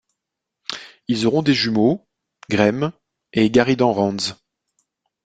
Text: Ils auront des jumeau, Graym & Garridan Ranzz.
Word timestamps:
Ils 1.07 1.27
auront 1.27 1.43
des 1.43 1.53
jumeau, 1.53 2.07
Graym 2.49 2.91
& 3.17 3.35
Garridan 3.35 3.93
Ranzz. 3.93 4.33